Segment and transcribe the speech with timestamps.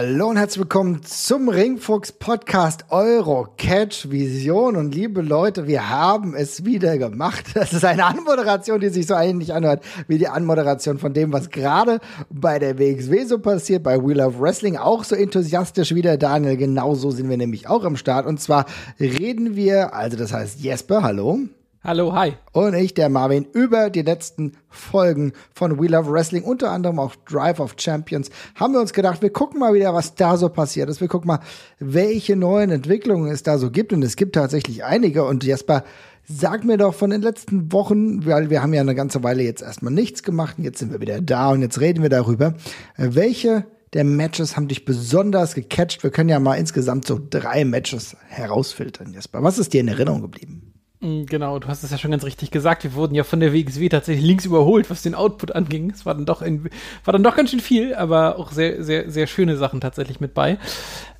[0.00, 6.36] Hallo und herzlich willkommen zum Ringfuchs Podcast Euro Catch Vision und liebe Leute, wir haben
[6.36, 7.46] es wieder gemacht.
[7.54, 11.50] Das ist eine Anmoderation, die sich so ähnlich anhört wie die Anmoderation von dem, was
[11.50, 11.98] gerade
[12.30, 16.56] bei der WXW so passiert, bei Wheel of Wrestling auch so enthusiastisch wie der Daniel.
[16.56, 18.66] Genauso sind wir nämlich auch am Start und zwar
[19.00, 21.40] reden wir, also das heißt Jesper, hallo.
[21.88, 22.34] Hallo, hi.
[22.52, 27.16] Und ich, der Marvin, über die letzten Folgen von We Love Wrestling, unter anderem auch
[27.24, 30.90] Drive of Champions, haben wir uns gedacht, wir gucken mal wieder, was da so passiert
[30.90, 31.00] ist.
[31.00, 31.40] Wir gucken mal,
[31.78, 33.94] welche neuen Entwicklungen es da so gibt.
[33.94, 35.24] Und es gibt tatsächlich einige.
[35.24, 35.82] Und Jesper,
[36.28, 39.62] sag mir doch von den letzten Wochen, weil wir haben ja eine ganze Weile jetzt
[39.62, 40.58] erstmal nichts gemacht.
[40.58, 42.52] Und jetzt sind wir wieder da und jetzt reden wir darüber.
[42.98, 46.02] Welche der Matches haben dich besonders gecatcht?
[46.02, 49.42] Wir können ja mal insgesamt so drei Matches herausfiltern, Jesper.
[49.42, 50.74] Was ist dir in Erinnerung geblieben?
[51.00, 52.82] Mm, genau, du hast es ja schon ganz richtig gesagt.
[52.82, 55.90] Wir wurden ja von der WXW tatsächlich links überholt, was den Output anging.
[55.90, 56.68] Es war dann doch, ein,
[57.04, 60.34] war dann doch ganz schön viel, aber auch sehr, sehr, sehr schöne Sachen tatsächlich mit
[60.34, 60.58] bei.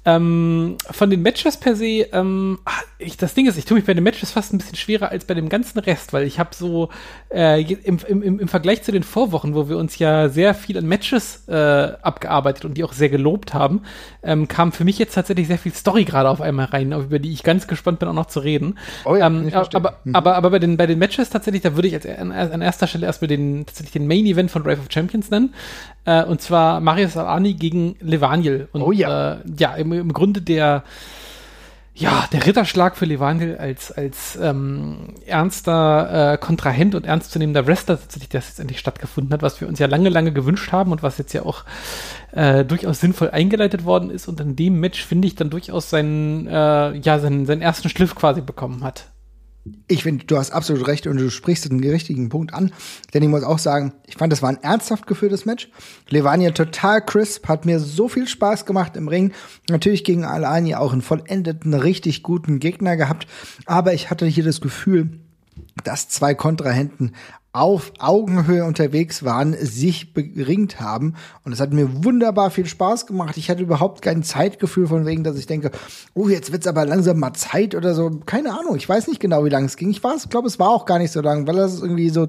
[0.05, 3.85] Ähm, von den Matches per se, ähm, ah, ich, das Ding ist, ich tue mich
[3.85, 6.51] bei den Matches fast ein bisschen schwerer als bei dem ganzen Rest, weil ich habe
[6.55, 6.89] so
[7.31, 10.87] äh, im, im, im Vergleich zu den Vorwochen, wo wir uns ja sehr viel an
[10.87, 13.83] Matches äh, abgearbeitet und die auch sehr gelobt haben,
[14.23, 17.33] ähm, kam für mich jetzt tatsächlich sehr viel Story gerade auf einmal rein, über die
[17.33, 18.79] ich ganz gespannt bin, auch noch zu reden.
[19.05, 20.15] Oh ja, ähm, aber, mhm.
[20.15, 22.87] aber, aber bei den, bei den Matches tatsächlich, da würde ich als, an, an erster
[22.87, 25.55] Stelle erstmal den, tatsächlich den Main Event von Drive of Champions nennen.
[26.09, 28.69] Äh, und zwar Marius Alani gegen Levaniel.
[28.73, 29.35] Und, oh ja.
[29.35, 30.83] Äh, ja, im, im Grunde der,
[31.95, 38.31] ja, der Ritterschlag für Levaniel als, als ähm, ernster äh, Kontrahent und ernstzunehmender Wrestler tatsächlich,
[38.31, 41.19] das jetzt endlich stattgefunden hat, was wir uns ja lange, lange gewünscht haben und was
[41.19, 41.65] jetzt ja auch
[42.33, 46.47] äh, durchaus sinnvoll eingeleitet worden ist und in dem Match, finde ich, dann durchaus seinen,
[46.47, 49.11] äh, ja, seinen, seinen ersten Schliff quasi bekommen hat.
[49.87, 52.73] Ich finde, du hast absolut recht und du sprichst den richtigen Punkt an.
[53.15, 55.71] Denn ich muss auch sagen, ich fand, das war ein ernsthaft geführtes Match.
[56.09, 59.33] Levania total crisp, hat mir so viel Spaß gemacht im Ring.
[59.69, 63.27] Natürlich gegen Alani auch einen vollendeten, richtig guten Gegner gehabt.
[63.67, 65.21] Aber ich hatte hier das Gefühl,
[65.85, 67.13] dass zwei Kontrahenten
[67.59, 71.15] auf Augenhöhe unterwegs waren, sich beringt haben.
[71.45, 73.37] Und es hat mir wunderbar viel Spaß gemacht.
[73.37, 75.73] Ich hatte überhaupt kein Zeitgefühl von wegen, dass ich denke,
[76.15, 78.11] oh, jetzt wird's aber langsam mal Zeit oder so.
[78.27, 78.77] Keine Ahnung.
[78.77, 79.91] Ich weiß nicht genau, wie lang es ging.
[79.91, 82.29] Ich glaube, es war auch gar nicht so lang, weil das irgendwie so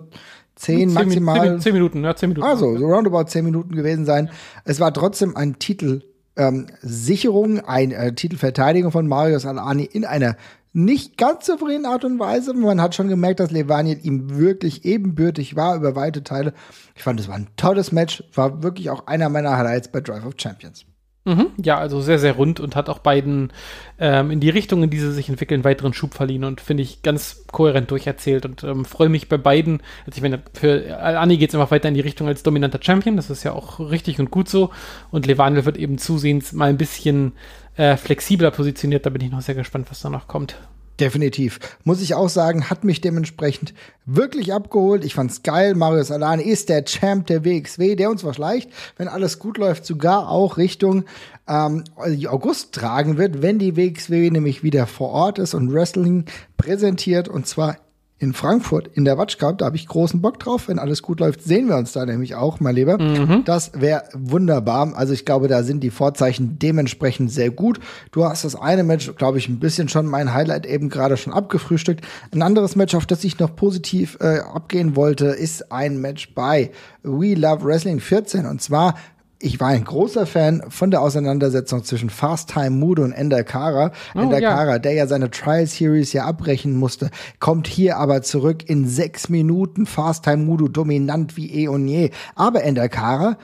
[0.56, 1.48] zehn, zehn maximal.
[1.48, 2.48] Zehn, zehn, Minuten, ja, zehn Minuten.
[2.48, 4.32] Also, so roundabout zehn Minuten gewesen sein.
[4.66, 6.02] Es war trotzdem ein Titel,
[6.38, 10.38] ähm, Sicherung, ein äh, Titelverteidigung von Marius Alani in einer
[10.74, 12.53] nicht ganz souveränen Art und Weise.
[12.53, 16.53] Man hat schon gemerkt, dass Levaniel ihm wirklich ebenbürtig war über weite Teile.
[16.96, 18.24] Ich fand, es war ein tolles Match.
[18.34, 20.85] War wirklich auch einer meiner Highlights bei Drive of Champions.
[21.25, 23.52] Mhm, ja, also sehr, sehr rund und hat auch beiden
[24.00, 27.03] ähm, in die Richtung, in die sie sich entwickeln, weiteren Schub verliehen und finde ich
[27.03, 29.84] ganz kohärent durcherzählt und ähm, freue mich bei beiden.
[30.06, 33.18] Also ich meine, für Anni geht es einfach weiter in die Richtung als dominanter Champion,
[33.18, 34.72] das ist ja auch richtig und gut so.
[35.12, 37.34] Und Levanel wird eben zusehends mal ein bisschen
[37.80, 39.06] äh, flexibler positioniert.
[39.06, 40.58] Da bin ich noch sehr gespannt, was da noch kommt.
[41.00, 41.60] Definitiv.
[41.86, 43.74] Muss ich auch sagen, hat mich dementsprechend
[44.06, 45.06] wirklich abgeholt.
[45.06, 45.76] Ich fand's geil.
[45.76, 50.30] Marius Alane ist der Champ der WXW, der uns vielleicht, wenn alles gut läuft, sogar
[50.30, 51.06] auch Richtung
[51.48, 51.86] ähm,
[52.28, 56.26] August tragen wird, wenn die WXW nämlich wieder vor Ort ist und Wrestling
[56.58, 57.78] präsentiert und zwar
[58.19, 59.57] in Frankfurt in der Watch Cup.
[59.57, 60.68] Da habe ich großen Bock drauf.
[60.68, 63.02] Wenn alles gut läuft, sehen wir uns da nämlich auch, mein Lieber.
[63.02, 63.44] Mhm.
[63.46, 64.94] Das wäre wunderbar.
[64.96, 67.80] Also ich glaube, da sind die Vorzeichen dementsprechend sehr gut.
[68.12, 71.31] Du hast das eine Match, glaube ich, ein bisschen schon mein Highlight eben gerade schon
[71.31, 72.06] abgefrühstückt.
[72.34, 76.72] Ein anderes Match, auf das ich noch positiv äh, abgehen wollte, ist ein Match bei
[77.03, 78.46] We Love Wrestling 14.
[78.46, 78.96] Und zwar
[79.42, 83.92] ich war ein großer Fan von der Auseinandersetzung zwischen Fast Time Mudo und Ender Kara.
[84.13, 84.54] Oh, Ender ja.
[84.54, 87.10] Kara, der ja seine Trial Series ja abbrechen musste,
[87.40, 89.86] kommt hier aber zurück in sechs Minuten.
[89.86, 92.12] Fast Time Mudo dominant wie eh und je.
[92.36, 93.38] Aber Ender Kara,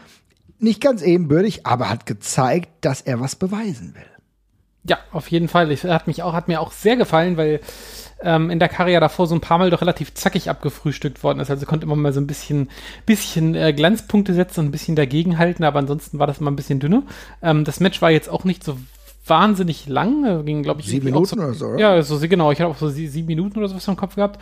[0.59, 4.03] nicht ganz ebenbürtig, aber hat gezeigt, dass er was beweisen will.
[4.87, 5.71] Ja, auf jeden Fall.
[5.71, 7.61] Ich, hat mich auch, hat mir auch sehr gefallen, weil
[8.21, 11.49] ähm, in der Karriere davor so ein paar Mal doch relativ zackig abgefrühstückt worden ist.
[11.49, 12.69] Also konnte immer mal so ein bisschen,
[13.05, 16.79] bisschen äh, Glanzpunkte setzen und ein bisschen dagegenhalten, aber ansonsten war das immer ein bisschen
[16.79, 17.03] dünner.
[17.41, 18.77] Ähm, das Match war jetzt auch nicht so
[19.27, 21.65] wahnsinnig lang, ging glaube ich sieben Minuten so, oder so.
[21.67, 21.79] Oder?
[21.79, 22.51] Ja, so genau.
[22.51, 24.39] Ich habe auch so sieben Minuten oder sowas im Kopf gehabt.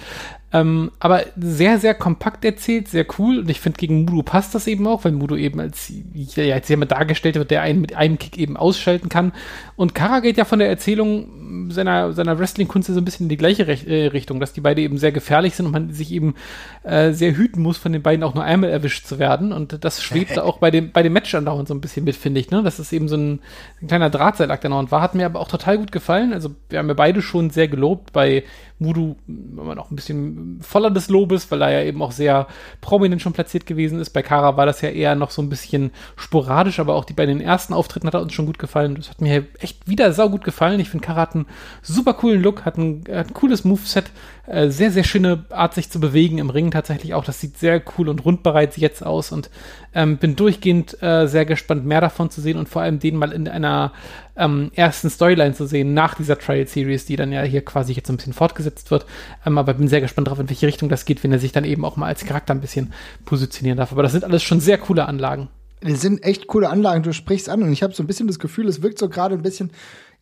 [0.54, 3.40] Ähm, aber sehr, sehr kompakt erzählt, sehr cool.
[3.40, 6.70] Und ich finde, gegen Mudo passt das eben auch, weil Mudo eben als, ja, als
[6.70, 9.34] jemand dargestellt wird, der einen mit einem Kick eben ausschalten kann.
[9.76, 13.38] Und Kara geht ja von der Erzählung seiner, seiner Wrestling-Kunst so ein bisschen in die
[13.38, 16.36] gleiche Rech äh, Richtung, dass die beiden eben sehr gefährlich sind und man sich eben
[16.84, 19.52] äh, sehr hüten muss, von den beiden auch nur einmal erwischt zu werden.
[19.54, 22.40] Und das schwebt auch bei dem, bei dem Match andauernd so ein bisschen mit, finde
[22.40, 22.52] ich.
[22.52, 22.62] Ne?
[22.62, 23.40] Das ist eben so ein,
[23.82, 25.02] ein kleiner Drahtseilakt, noch war.
[25.02, 26.32] Hat mir aber auch total gut gefallen.
[26.32, 28.44] Also wir haben ja beide schon sehr gelobt bei
[28.80, 32.48] Mudu, wenn man auch ein bisschen voller des Lobes, weil er ja eben auch sehr
[32.82, 34.12] prominent schon platziert gewesen ist.
[34.12, 37.26] Bei Kara war das ja eher noch so ein bisschen sporadisch, aber auch die bei
[37.26, 38.96] den ersten Auftritten hat er uns schon gut gefallen.
[38.96, 40.80] Das hat mir echt wieder saugut gefallen.
[40.80, 41.48] Ich finde, Kara hat einen
[41.82, 44.12] super coolen Look, hat ein, hat ein cooles Moveset,
[44.46, 47.24] äh, sehr, sehr schöne Art, sich zu bewegen im Ring tatsächlich auch.
[47.24, 49.50] Das sieht sehr cool und rund bereits jetzt aus und
[49.94, 53.32] ähm, bin durchgehend äh, sehr gespannt, mehr davon zu sehen und vor allem den mal
[53.32, 53.94] in einer
[54.36, 58.10] ähm, ersten Storyline zu sehen nach dieser Trial Series, die dann ja hier quasi jetzt
[58.10, 59.06] ein bisschen fortgesetzt wird.
[59.46, 61.66] Ähm, aber bin sehr gespannt darauf, in welche Richtung das geht, wenn er sich dann
[61.66, 62.94] eben auch mal als Charakter ein bisschen
[63.26, 63.92] positionieren darf.
[63.92, 65.50] Aber das sind alles schon sehr coole Anlagen.
[65.82, 68.40] Das sind echt coole Anlagen, du sprichst an und ich habe so ein bisschen das
[68.40, 69.72] Gefühl, es wirkt so gerade ein bisschen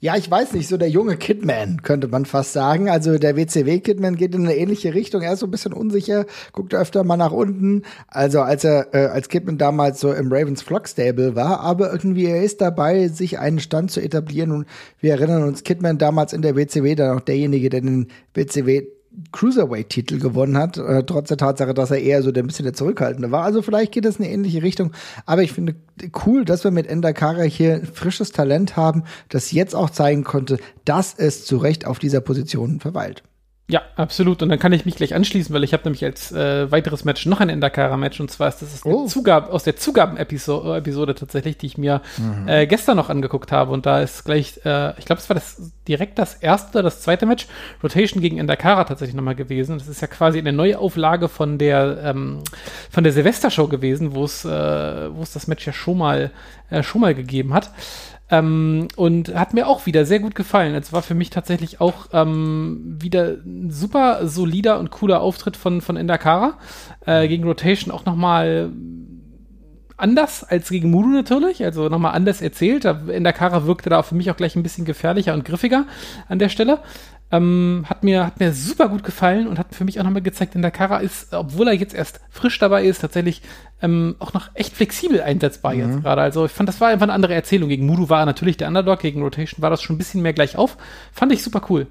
[0.04, 2.90] ja, ich weiß nicht, so der junge Kidman, könnte man fast sagen.
[2.90, 5.22] Also der WCW-Kidman geht in eine ähnliche Richtung.
[5.22, 7.84] Er ist so ein bisschen unsicher, guckt öfter mal nach unten.
[8.08, 12.26] Also als er äh, als Kidman damals so im Ravens Flock Stable war, aber irgendwie
[12.26, 14.52] er ist dabei, sich einen Stand zu etablieren.
[14.52, 14.66] Und
[15.00, 18.88] wir erinnern uns, Kidman damals in der WCW, dann auch derjenige, der den WCW
[19.32, 22.74] Cruiserweight-Titel gewonnen hat, äh, trotz der Tatsache, dass er eher so der ein bisschen der
[22.74, 23.44] Zurückhaltende war.
[23.44, 24.92] Also vielleicht geht es in eine ähnliche Richtung.
[25.26, 25.76] Aber ich finde
[26.26, 31.14] cool, dass wir mit Endakara hier frisches Talent haben, das jetzt auch zeigen konnte, dass
[31.14, 33.24] es zu Recht auf dieser Position verweilt.
[33.72, 34.42] Ja, absolut.
[34.44, 37.26] Und dann kann ich mich gleich anschließen, weil ich habe nämlich als äh, weiteres Match
[37.26, 39.08] noch ein Endakara-Match und zwar ist das oh.
[39.08, 42.50] Zugab aus der Zugaben-Episode Episode tatsächlich, die ich mir mhm.
[42.50, 43.72] äh, gestern noch angeguckt habe.
[43.72, 47.00] Und da ist gleich, äh, ich glaube, es war das direkt das erste oder das
[47.00, 47.48] zweite Match,
[47.82, 49.78] Rotation gegen Endakara tatsächlich nochmal gewesen.
[49.78, 52.40] Das ist ja quasi eine neue Auflage von der ähm,
[52.90, 54.50] von der Silvester-Show gewesen, wo es äh,
[55.16, 56.32] wo es das Match ja schon mal
[56.70, 57.72] äh, schon mal gegeben hat.
[58.32, 60.74] Ähm, und hat mir auch wieder sehr gut gefallen.
[60.74, 65.82] Es war für mich tatsächlich auch ähm, wieder ein super solider und cooler Auftritt von,
[65.82, 66.58] von Endakara.
[67.06, 68.72] Äh, gegen Rotation auch nochmal
[69.98, 72.86] anders als gegen Mudu natürlich, also nochmal anders erzählt.
[72.86, 75.86] Endakara wirkte da für mich auch gleich ein bisschen gefährlicher und griffiger
[76.28, 76.80] an der Stelle.
[77.32, 80.56] Ähm, hat, mir, hat mir super gut gefallen und hat für mich auch nochmal gezeigt,
[80.56, 83.42] in der Kara ist, obwohl er jetzt erst frisch dabei ist, tatsächlich
[83.82, 85.80] ähm, auch noch echt flexibel einsetzbar mhm.
[85.80, 86.22] jetzt gerade.
[86.22, 87.70] Also ich fand, das war einfach eine andere Erzählung.
[87.70, 90.34] Gegen Mudu war er natürlich der Underdog, gegen Rotation war das schon ein bisschen mehr
[90.34, 90.78] gleich auf.
[91.14, 91.88] Fand ich super cool.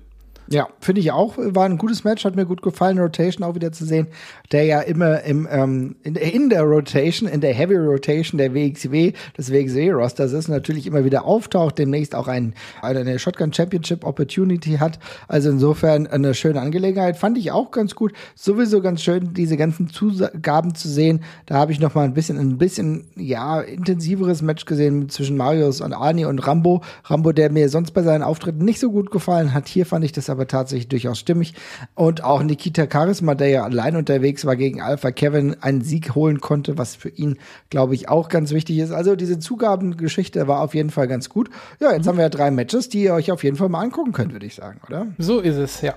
[0.52, 1.34] Ja, finde ich auch.
[1.38, 4.08] War ein gutes Match, hat mir gut gefallen, Rotation auch wieder zu sehen,
[4.50, 9.12] der ja immer im, ähm, in, in der Rotation, in der Heavy Rotation der WXW,
[9.38, 14.98] des WXW-Rosters ist, natürlich immer wieder auftaucht, demnächst auch ein, eine Shotgun Championship Opportunity hat.
[15.28, 17.16] Also insofern eine schöne Angelegenheit.
[17.16, 18.12] Fand ich auch ganz gut.
[18.34, 21.22] Sowieso ganz schön, diese ganzen Zugaben zu sehen.
[21.46, 25.80] Da habe ich noch mal ein bisschen, ein bisschen, ja, intensiveres Match gesehen zwischen Marius
[25.80, 26.82] und Arnie und Rambo.
[27.04, 29.68] Rambo, der mir sonst bei seinen Auftritten nicht so gut gefallen hat.
[29.68, 31.54] Hier fand ich das aber aber tatsächlich durchaus stimmig.
[31.94, 36.40] Und auch Nikita Charisma, der ja allein unterwegs war gegen Alpha Kevin, einen Sieg holen
[36.40, 37.36] konnte, was für ihn,
[37.68, 38.90] glaube ich, auch ganz wichtig ist.
[38.90, 41.50] Also diese Zugabengeschichte war auf jeden Fall ganz gut.
[41.78, 42.08] Ja, jetzt mhm.
[42.08, 44.46] haben wir ja drei Matches, die ihr euch auf jeden Fall mal angucken könnt, würde
[44.46, 45.08] ich sagen, oder?
[45.18, 45.94] So ist es, ja.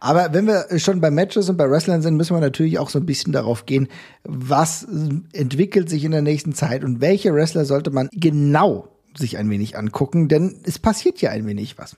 [0.00, 2.98] Aber wenn wir schon bei Matches und bei Wrestlern sind, müssen wir natürlich auch so
[2.98, 3.86] ein bisschen darauf gehen,
[4.24, 4.88] was
[5.32, 9.76] entwickelt sich in der nächsten Zeit und welche Wrestler sollte man genau sich ein wenig
[9.76, 11.96] angucken, denn es passiert ja ein wenig was.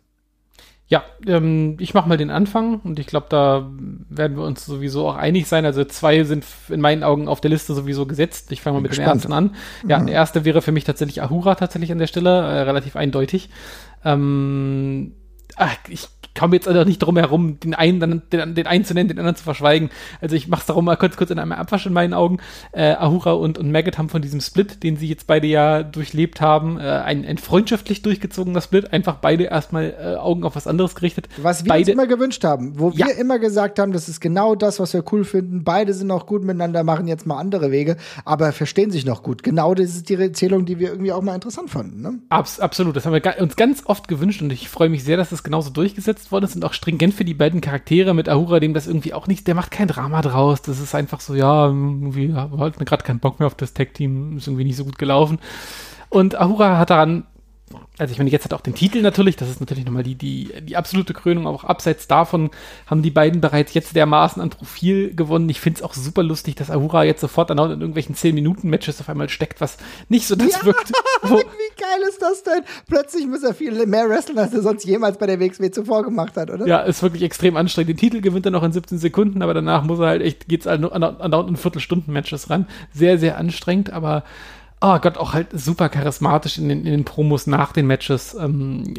[0.90, 3.70] Ja, ähm, ich mache mal den Anfang und ich glaube, da
[4.09, 5.64] werden wir uns sowieso auch einig sein.
[5.64, 8.50] Also zwei sind in meinen Augen auf der Liste sowieso gesetzt.
[8.50, 9.09] Ich fange mal mit Gespannt.
[9.09, 9.54] dem ersten an.
[9.87, 10.06] Ja, mhm.
[10.06, 13.50] der erste wäre für mich tatsächlich Ahura tatsächlich an der Stelle, äh, relativ eindeutig.
[14.04, 15.14] Ähm,
[15.54, 16.09] ach, ich
[16.40, 19.18] komme jetzt also nicht drum herum, den einen, dann, den, den einen zu nennen, den
[19.18, 19.90] anderen zu verschweigen.
[20.23, 22.38] Also ich mache es darum mal kurz, kurz in einem Abwasch in meinen Augen.
[22.73, 26.40] Äh, Ahura und, und Maggot haben von diesem Split, den sie jetzt beide ja durchlebt
[26.40, 30.94] haben, äh, ein, ein freundschaftlich durchgezogener Split, einfach beide erstmal äh, Augen auf was anderes
[30.94, 31.28] gerichtet.
[31.37, 33.06] Was wir beide, uns immer gewünscht haben, wo ja.
[33.06, 35.62] wir immer gesagt haben, das ist genau das, was wir cool finden.
[35.62, 39.42] Beide sind auch gut miteinander, machen jetzt mal andere Wege, aber verstehen sich noch gut.
[39.42, 42.00] Genau das ist die Erzählung, die wir irgendwie auch mal interessant fanden.
[42.00, 42.18] Ne?
[42.30, 45.28] Abs absolut, das haben wir uns ganz oft gewünscht und ich freue mich sehr, dass
[45.28, 48.75] das genauso durchgesetzt worden ist und auch stringent für die beiden Charaktere mit Ahura, dem
[48.75, 50.62] das irgendwie auch nicht, der macht kein Drama draus.
[50.62, 54.46] Das ist einfach so, ja, irgendwie hat gerade keinen Bock mehr auf das Tag-Team, ist
[54.46, 55.38] irgendwie nicht so gut gelaufen.
[56.08, 57.25] Und Ahura hat daran
[57.98, 60.50] also ich meine, jetzt hat auch den Titel natürlich, das ist natürlich nochmal die, die,
[60.62, 62.50] die absolute Krönung, aber auch abseits davon
[62.86, 65.48] haben die beiden bereits jetzt dermaßen an Profil gewonnen.
[65.48, 69.00] Ich finde es auch super lustig, dass Ahura jetzt sofort dann auch in irgendwelchen 10-Minuten-Matches
[69.00, 69.76] auf einmal steckt, was
[70.08, 70.90] nicht so das ja, wirkt.
[71.22, 72.62] Wie geil ist das denn?
[72.88, 76.36] Plötzlich muss er viel mehr wrestlen, als er sonst jemals bei der WXW zuvor gemacht
[76.36, 76.66] hat, oder?
[76.66, 77.90] Ja, ist wirklich extrem anstrengend.
[77.90, 80.66] Den Titel gewinnt er noch in 17 Sekunden, aber danach muss er halt echt, geht's
[80.66, 82.66] halt an, an, an Viertelstunden-Matches ran.
[82.94, 84.24] Sehr, sehr anstrengend, aber
[84.80, 88.34] oh Gott, auch halt super charismatisch in den, in den Promos nach den Matches.
[88.34, 88.94] Ähm,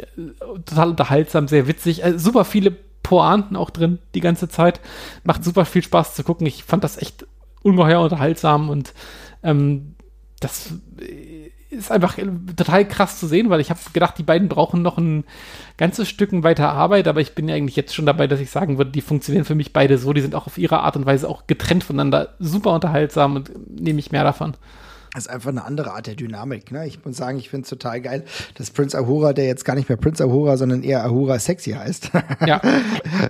[0.66, 2.04] total unterhaltsam, sehr witzig.
[2.04, 2.72] Also super viele
[3.04, 4.80] Pointen auch drin die ganze Zeit.
[5.24, 6.46] Macht super viel Spaß zu gucken.
[6.46, 7.26] Ich fand das echt
[7.64, 8.94] ungeheuer unterhaltsam und
[9.44, 9.96] ähm,
[10.40, 10.74] das
[11.70, 12.18] ist einfach
[12.58, 15.24] total krass zu sehen, weil ich habe gedacht, die beiden brauchen noch ein
[15.78, 18.78] ganzes Stück weiter Arbeit, aber ich bin ja eigentlich jetzt schon dabei, dass ich sagen
[18.78, 21.30] würde, die funktionieren für mich beide so, die sind auch auf ihre Art und Weise
[21.30, 24.56] auch getrennt voneinander super unterhaltsam und nehme ich mehr davon.
[25.14, 26.72] Das ist einfach eine andere Art der Dynamik.
[26.72, 26.88] Ne?
[26.88, 28.24] Ich muss sagen, ich finde es total geil,
[28.56, 32.12] dass Prince Ahura, der jetzt gar nicht mehr Prince Ahura, sondern eher Ahura Sexy heißt.
[32.46, 32.60] Ja.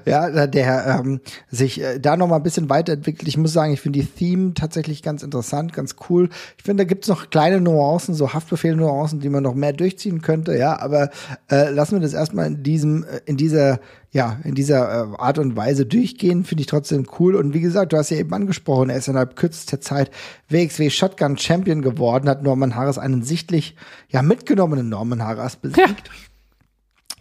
[0.06, 1.20] ja, der ähm,
[1.50, 3.28] sich äh, da noch mal ein bisschen weiterentwickelt.
[3.28, 6.30] Ich muss sagen, ich finde die Theme tatsächlich ganz interessant, ganz cool.
[6.58, 10.58] Ich finde, da gibt's noch kleine Nuancen, so Haftbefehl-Nuancen, die man noch mehr durchziehen könnte.
[10.58, 11.10] Ja, aber
[11.50, 13.80] äh, lassen wir das erstmal in diesem, äh, in dieser
[14.14, 17.36] ja, in dieser äh, Art und Weise durchgehen, finde ich trotzdem cool.
[17.36, 20.12] Und wie gesagt, du hast ja eben angesprochen, er ist innerhalb kürzester Zeit
[20.50, 23.76] WXW Shotgun Champion geworden, hat Norman Harris einen sichtlich,
[24.10, 26.08] ja, mitgenommenen Norman Harris besiegt.
[26.08, 26.14] Ja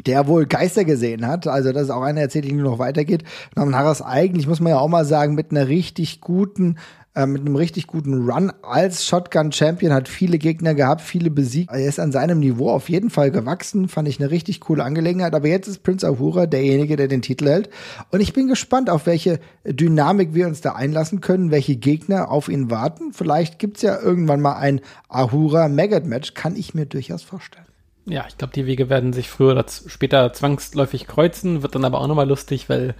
[0.06, 1.46] der wohl Geister gesehen hat.
[1.46, 3.24] Also das ist auch eine Erzählung, die nur noch weitergeht.
[3.54, 6.76] Norman Harris eigentlich, muss man ja auch mal sagen, mit einer richtig guten
[7.14, 11.72] äh, mit einem richtig guten Run als Shotgun-Champion, hat viele Gegner gehabt, viele besiegt.
[11.72, 15.34] Er ist an seinem Niveau auf jeden Fall gewachsen, fand ich eine richtig coole Angelegenheit.
[15.34, 17.68] Aber jetzt ist Prince Ahura derjenige, der den Titel hält.
[18.10, 22.48] Und ich bin gespannt, auf welche Dynamik wir uns da einlassen können, welche Gegner auf
[22.48, 23.12] ihn warten.
[23.12, 27.66] Vielleicht gibt's ja irgendwann mal ein Ahura-Maggot-Match, kann ich mir durchaus vorstellen.
[28.06, 32.00] Ja, ich glaube, die Wege werden sich früher oder später zwangsläufig kreuzen, wird dann aber
[32.00, 32.94] auch nochmal lustig, weil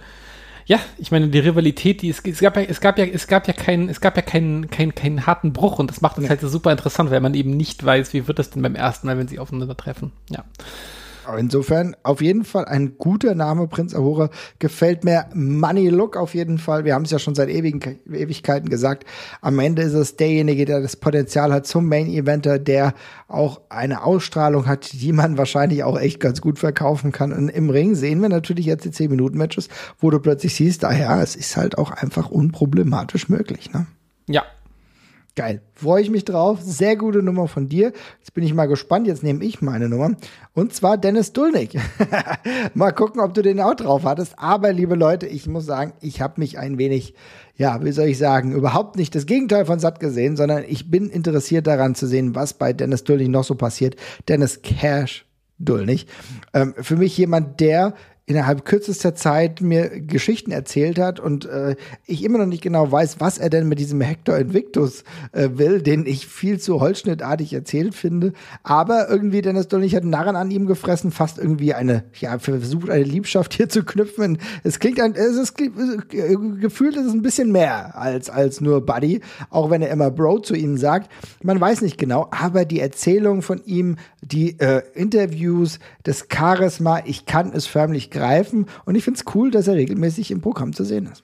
[0.65, 3.47] ja, ich meine, die Rivalität, die es, es gab ja, es gab ja, es gab
[3.47, 6.29] ja keinen, es gab ja keinen, keinen, keinen harten Bruch und das macht es ja.
[6.29, 9.07] halt so super interessant, weil man eben nicht weiß, wie wird das denn beim ersten
[9.07, 10.11] Mal, wenn sie aufeinandertreffen.
[10.29, 10.43] Ja.
[11.37, 14.29] Insofern auf jeden Fall ein guter Name, Prinz Ahura.
[14.59, 16.83] Gefällt mir Money Look auf jeden Fall.
[16.85, 19.05] Wir haben es ja schon seit ewigen, Ewigkeiten gesagt.
[19.41, 22.93] Am Ende ist es derjenige, der das Potenzial hat zum Main Eventer, der
[23.27, 27.31] auch eine Ausstrahlung hat, die man wahrscheinlich auch echt ganz gut verkaufen kann.
[27.31, 31.35] Und im Ring sehen wir natürlich jetzt die 10-Minuten-Matches, wo du plötzlich siehst, daher, es
[31.35, 33.85] ist halt auch einfach unproblematisch möglich, ne?
[34.27, 34.43] Ja,
[35.35, 35.61] Geil.
[35.73, 36.59] Freue ich mich drauf.
[36.61, 37.93] Sehr gute Nummer von dir.
[38.19, 39.07] Jetzt bin ich mal gespannt.
[39.07, 40.11] Jetzt nehme ich meine Nummer.
[40.53, 41.77] Und zwar Dennis Dulnig.
[42.73, 44.37] mal gucken, ob du den auch drauf hattest.
[44.37, 47.15] Aber, liebe Leute, ich muss sagen, ich habe mich ein wenig,
[47.55, 51.09] ja, wie soll ich sagen, überhaupt nicht das Gegenteil von satt gesehen, sondern ich bin
[51.09, 53.95] interessiert daran zu sehen, was bei Dennis Dulnig noch so passiert.
[54.27, 55.25] Dennis Cash
[55.59, 56.07] Dulnig.
[56.53, 57.93] Ähm, für mich jemand, der
[58.25, 61.75] innerhalb kürzester Zeit mir Geschichten erzählt hat und äh,
[62.05, 65.81] ich immer noch nicht genau weiß, was er denn mit diesem Hector Invictus äh, will,
[65.81, 68.33] den ich viel zu holzschnittartig erzählt finde.
[68.63, 72.89] Aber irgendwie Dennis Dollich hat einen Narren an ihm gefressen, fast irgendwie eine, ja, versucht
[72.89, 74.37] eine Liebschaft hier zu knüpfen.
[74.63, 79.21] Es klingt ein, es ist gefühlt ist es ein bisschen mehr als, als nur Buddy,
[79.49, 81.11] auch wenn er immer Bro zu ihnen sagt.
[81.41, 87.25] Man weiß nicht genau, aber die Erzählung von ihm, die äh, Interviews, das Charisma, ich
[87.25, 88.67] kann es förmlich greifen.
[88.85, 91.23] Und ich finde es cool, dass er regelmäßig im Programm zu sehen ist.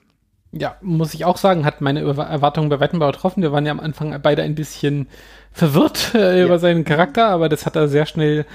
[0.50, 3.42] Ja, muss ich auch sagen, hat meine Erwartungen bei Wettenbauer getroffen.
[3.42, 5.08] Wir waren ja am Anfang beide ein bisschen
[5.52, 6.46] verwirrt äh, ja.
[6.46, 8.46] über seinen Charakter, aber das hat er sehr schnell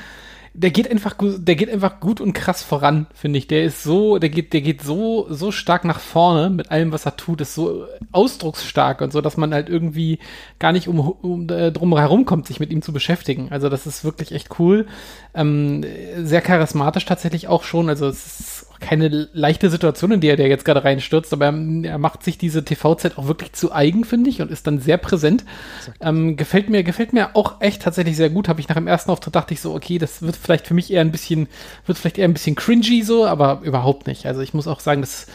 [0.55, 3.47] der geht einfach der geht einfach gut und krass voran, finde ich.
[3.47, 7.07] Der ist so, der geht, der geht so, so stark nach vorne mit allem, was
[7.07, 10.19] er tut, ist so ausdrucksstark und so, dass man halt irgendwie
[10.59, 13.47] gar nicht um, um äh, drum herum kommt, sich mit ihm zu beschäftigen.
[13.49, 14.85] Also das ist wirklich echt cool.
[15.33, 15.83] Ähm,
[16.17, 17.89] sehr charismatisch tatsächlich auch schon.
[17.89, 21.97] Also es ist keine leichte Situation, in die er der jetzt gerade reinstürzt, aber er,
[21.97, 25.45] macht sich diese TV-Zeit auch wirklich zu eigen, finde ich, und ist dann sehr präsent.
[26.01, 28.49] Ähm, gefällt mir, gefällt mir auch echt tatsächlich sehr gut.
[28.49, 30.91] Habe ich nach dem ersten Auftritt dachte ich so, okay, das wird vielleicht für mich
[30.91, 31.47] eher ein bisschen,
[31.85, 34.25] wird vielleicht eher ein bisschen cringy so, aber überhaupt nicht.
[34.25, 35.27] Also ich muss auch sagen, dass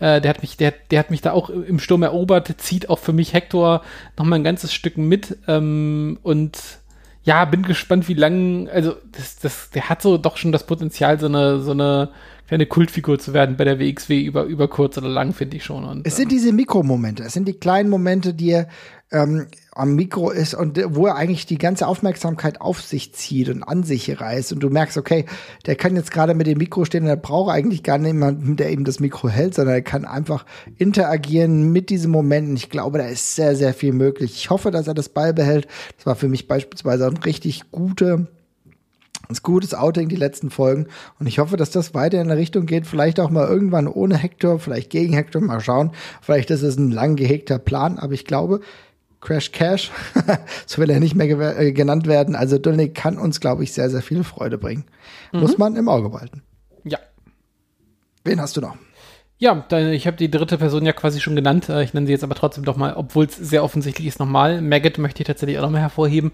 [0.00, 2.98] äh, der hat mich, der, der hat mich da auch im Sturm erobert, zieht auch
[2.98, 3.82] für mich Hector
[4.16, 6.58] noch mal ein ganzes Stück mit ähm, und
[7.24, 11.18] ja, bin gespannt, wie lang, also das, das, der hat so doch schon das Potenzial,
[11.18, 12.10] so eine, so eine
[12.50, 15.84] eine Kultfigur zu werden bei der WXW über, über kurz oder lang, finde ich schon.
[15.84, 18.68] Und, es sind diese Mikromomente, es sind die kleinen Momente, die er
[19.12, 23.62] ähm, am Mikro ist und wo er eigentlich die ganze Aufmerksamkeit auf sich zieht und
[23.62, 25.24] an sich reißt und du merkst, okay,
[25.66, 28.70] der kann jetzt gerade mit dem Mikro stehen und er braucht eigentlich gar niemanden, der
[28.70, 30.44] eben das Mikro hält, sondern er kann einfach
[30.76, 32.50] interagieren mit diesem Moment.
[32.50, 34.34] Und ich glaube, da ist sehr, sehr viel möglich.
[34.34, 35.66] Ich hoffe, dass er das Ball behält.
[35.96, 38.28] Das war für mich beispielsweise ein richtig gute
[39.28, 40.86] ein gutes Outing, die letzten Folgen.
[41.18, 42.86] Und ich hoffe, dass das weiter in der Richtung geht.
[42.86, 45.40] Vielleicht auch mal irgendwann ohne Hector, vielleicht gegen Hector.
[45.40, 45.90] Mal schauen.
[46.20, 47.98] Vielleicht ist es ein lang gehegter Plan.
[47.98, 48.60] Aber ich glaube,
[49.20, 49.90] Crash Cash,
[50.66, 52.36] so will er nicht mehr äh, genannt werden.
[52.36, 54.84] Also Dulnik kann uns, glaube ich, sehr, sehr viel Freude bringen.
[55.32, 55.40] Mhm.
[55.40, 56.42] Muss man im Auge behalten.
[56.84, 56.98] Ja.
[58.24, 58.76] Wen hast du noch?
[59.38, 61.68] Ja, ich habe die dritte Person ja quasi schon genannt.
[61.68, 64.62] Äh, ich nenne sie jetzt aber trotzdem doch mal, obwohl es sehr offensichtlich ist, nochmal.
[64.62, 66.30] Maggot möchte ich tatsächlich auch nochmal hervorheben.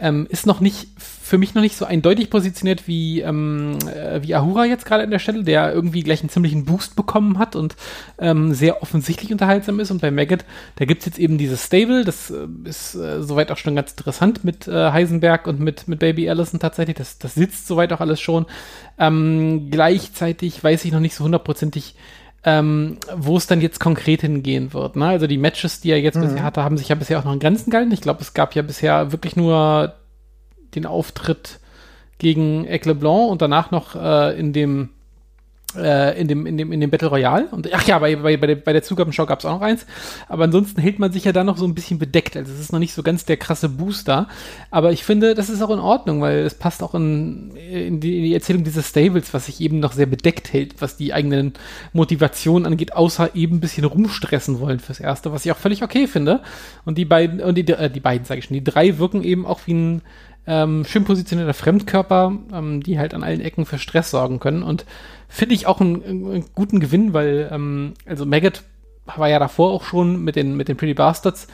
[0.00, 4.34] Ähm, ist noch nicht, für mich noch nicht so eindeutig positioniert wie, ähm, äh, wie
[4.34, 7.76] Ahura jetzt gerade an der Stelle, der irgendwie gleich einen ziemlichen Boost bekommen hat und
[8.18, 9.92] ähm, sehr offensichtlich unterhaltsam ist.
[9.92, 13.58] Und bei Maggot, da gibt's jetzt eben dieses Stable, das äh, ist äh, soweit auch
[13.58, 16.96] schon ganz interessant mit äh, Heisenberg und mit, mit Baby Allison tatsächlich.
[16.96, 18.46] Das, das sitzt soweit auch alles schon.
[18.98, 21.94] Ähm, gleichzeitig weiß ich noch nicht so hundertprozentig,
[22.44, 24.96] ähm, wo es dann jetzt konkret hingehen wird.
[24.96, 25.06] Ne?
[25.06, 26.22] Also die Matches, die er jetzt mhm.
[26.22, 27.92] bisher hatte, haben sich ja bisher auch noch in Grenzen gehalten.
[27.92, 29.94] Ich glaube, es gab ja bisher wirklich nur
[30.74, 31.60] den Auftritt
[32.18, 34.90] gegen Aigle Blanc und danach noch äh, in dem
[35.74, 37.46] in dem, in dem, in dem Battle Royale.
[37.50, 39.86] Und ach ja, bei, bei, bei der, bei der Zugabenschau gab es auch noch eins.
[40.28, 42.36] Aber ansonsten hält man sich ja da noch so ein bisschen bedeckt.
[42.36, 44.28] Also es ist noch nicht so ganz der krasse Booster.
[44.70, 48.18] Aber ich finde, das ist auch in Ordnung, weil es passt auch in, in, die,
[48.18, 51.54] in die Erzählung dieses Stables, was sich eben noch sehr bedeckt hält, was die eigenen
[51.92, 56.06] Motivationen angeht, außer eben ein bisschen rumstressen wollen fürs Erste, was ich auch völlig okay
[56.06, 56.40] finde.
[56.84, 59.46] Und die beiden, und die, äh, die beiden, sage ich schon, die drei wirken eben
[59.46, 60.02] auch wie ein
[60.50, 64.64] ähm, schön positionierter Fremdkörper, ähm, die halt an allen Ecken für Stress sorgen können.
[64.64, 64.84] Und
[65.28, 68.64] finde ich auch einen, einen, guten Gewinn, weil, ähm, also Maggot
[69.06, 71.46] war ja davor auch schon mit den, mit den Pretty Bastards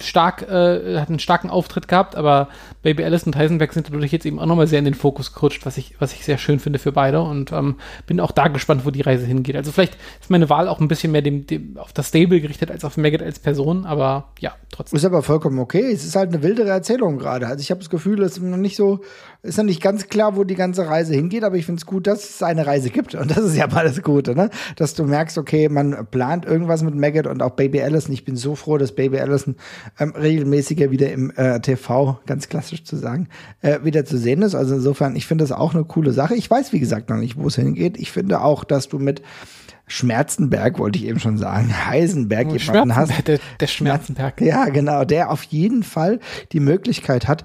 [0.00, 2.48] stark, äh, hat einen starken Auftritt gehabt, aber
[2.82, 5.66] Baby Alice und Heisenberg sind dadurch jetzt eben auch nochmal sehr in den Fokus gerutscht,
[5.66, 8.84] was ich, was ich sehr schön finde für beide und ähm, bin auch da gespannt,
[8.86, 9.56] wo die Reise hingeht.
[9.56, 12.70] Also vielleicht ist meine Wahl auch ein bisschen mehr dem, dem auf das Stable gerichtet
[12.70, 14.96] als auf Maggot als Person, aber ja, trotzdem.
[14.96, 15.92] Ist aber vollkommen okay.
[15.92, 17.46] Es ist halt eine wildere Erzählung gerade.
[17.46, 19.00] Also ich habe das Gefühl, es ist noch nicht so,
[19.42, 22.06] ist noch nicht ganz klar, wo die ganze Reise hingeht, aber ich finde es gut,
[22.06, 23.14] dass es eine Reise gibt.
[23.14, 24.50] Und das ist ja mal das Gute, ne?
[24.76, 28.12] Dass du merkst, okay, man plant irgendwas mit Maggot und auch Baby Allison.
[28.12, 29.56] Ich bin so froh, dass Baby Allison
[29.98, 33.28] ähm, regelmäßiger wieder im äh, TV, ganz klassisch zu sagen,
[33.60, 34.54] äh, wieder zu sehen ist.
[34.54, 36.34] Also insofern, ich finde das auch eine coole Sache.
[36.34, 37.96] Ich weiß, wie gesagt, noch nicht, wo es hingeht.
[37.98, 39.22] Ich finde auch, dass du mit
[39.86, 43.28] Schmerzenberg, wollte ich eben schon sagen, Heisenberg oh, jemanden hast.
[43.28, 44.40] Der, der Schmerzenberg.
[44.40, 46.20] Ja, genau, der auf jeden Fall
[46.52, 47.44] die Möglichkeit hat,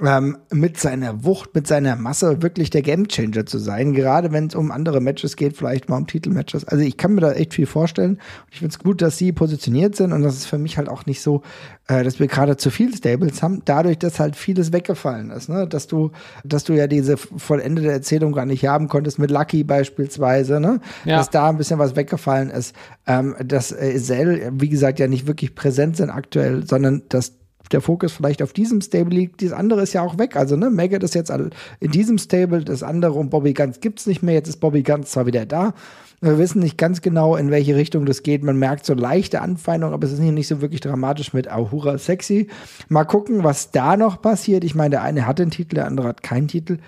[0.00, 3.92] ähm, mit seiner Wucht, mit seiner Masse wirklich der Gamechanger zu sein.
[3.92, 6.64] Gerade wenn es um andere Matches geht, vielleicht mal um Titelmatches.
[6.64, 8.18] Also ich kann mir da echt viel vorstellen.
[8.50, 11.06] Ich finde es gut, dass sie positioniert sind und das ist für mich halt auch
[11.06, 11.42] nicht so,
[11.88, 15.48] äh, dass wir gerade zu viel Stables haben, dadurch, dass halt vieles weggefallen ist.
[15.48, 15.66] Ne?
[15.66, 16.12] Dass du,
[16.44, 20.80] dass du ja diese vollendete Erzählung gar nicht haben konntest mit Lucky beispielsweise, ne?
[21.04, 21.16] Ja.
[21.16, 22.74] Dass da ein bisschen was weggefallen ist.
[23.06, 27.37] Ähm, dass äh, Zell, wie gesagt, ja nicht wirklich präsent sind aktuell, sondern dass
[27.72, 29.40] der Fokus vielleicht auf diesem Stable liegt.
[29.40, 30.36] Dieses andere ist ja auch weg.
[30.36, 34.22] Also, ne, Maggot ist jetzt in diesem Stable, das andere und Bobby Guns gibt's nicht
[34.22, 34.34] mehr.
[34.34, 35.74] Jetzt ist Bobby Guns zwar wieder da.
[36.20, 38.42] Wir wissen nicht ganz genau, in welche Richtung das geht.
[38.42, 42.48] Man merkt so leichte Anfeindungen, aber es ist nicht so wirklich dramatisch mit Ahura Sexy.
[42.88, 44.64] Mal gucken, was da noch passiert.
[44.64, 46.78] Ich meine, der eine hat den Titel, der andere hat keinen Titel.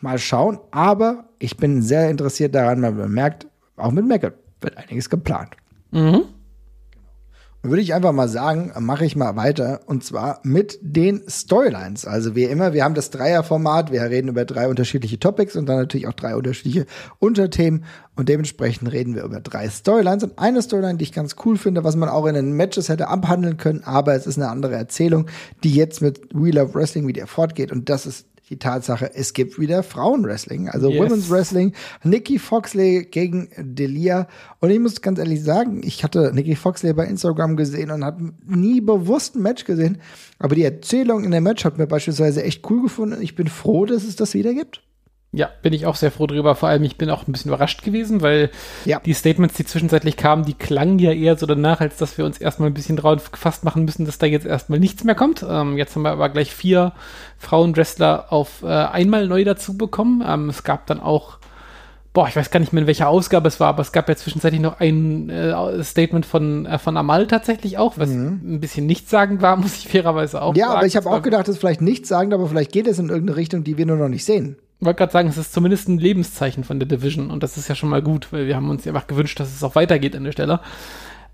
[0.00, 0.58] Mal schauen.
[0.70, 5.56] Aber ich bin sehr interessiert daran, weil man merkt, auch mit Maggot wird einiges geplant.
[5.90, 6.35] Mhm
[7.68, 9.80] würde ich einfach mal sagen, mache ich mal weiter.
[9.86, 12.06] Und zwar mit den Storylines.
[12.06, 15.76] Also wie immer, wir haben das Dreierformat, wir reden über drei unterschiedliche Topics und dann
[15.76, 16.86] natürlich auch drei unterschiedliche
[17.18, 17.84] Unterthemen.
[18.14, 20.24] Und dementsprechend reden wir über drei Storylines.
[20.24, 23.08] Und eine Storyline, die ich ganz cool finde, was man auch in den Matches hätte
[23.08, 25.26] abhandeln können, aber es ist eine andere Erzählung,
[25.64, 27.72] die jetzt mit We Love Wrestling wieder fortgeht.
[27.72, 31.00] Und das ist die Tatsache, es gibt wieder Frauenwrestling, also yes.
[31.00, 31.72] Women's Wrestling.
[32.04, 34.28] Nikki Foxley gegen Delia.
[34.60, 38.32] Und ich muss ganz ehrlich sagen, ich hatte Nikki Foxley bei Instagram gesehen und habe
[38.46, 39.98] nie bewusst ein Match gesehen.
[40.38, 43.20] Aber die Erzählung in dem Match hat mir beispielsweise echt cool gefunden.
[43.20, 44.82] Ich bin froh, dass es das wieder gibt.
[45.32, 46.54] Ja, bin ich auch sehr froh drüber.
[46.54, 48.50] Vor allem, ich bin auch ein bisschen überrascht gewesen, weil
[48.84, 49.00] ja.
[49.04, 52.38] die Statements, die zwischenzeitlich kamen, die klangen ja eher so danach, als dass wir uns
[52.38, 55.44] erstmal ein bisschen drauf gefasst machen müssen, dass da jetzt erstmal nichts mehr kommt.
[55.46, 56.92] Ähm, jetzt haben wir aber gleich vier
[57.38, 60.24] Frauenwrestler auf äh, einmal neu dazu bekommen.
[60.26, 61.38] Ähm, es gab dann auch,
[62.14, 64.16] boah, ich weiß gar nicht mehr, in welcher Ausgabe es war, aber es gab ja
[64.16, 68.40] zwischenzeitlich noch ein äh, Statement von, äh, von Amal tatsächlich auch, was mhm.
[68.54, 70.78] ein bisschen nichtssagend war, muss ich fairerweise auch Ja, sagen.
[70.78, 73.36] aber ich habe auch gedacht, das ist vielleicht nichtssagend, aber vielleicht geht es in irgendeine
[73.36, 76.64] Richtung, die wir nur noch nicht sehen wollte gerade sagen, es ist zumindest ein Lebenszeichen
[76.64, 79.06] von der Division und das ist ja schon mal gut, weil wir haben uns einfach
[79.06, 80.60] gewünscht, dass es auch weitergeht an der Stelle.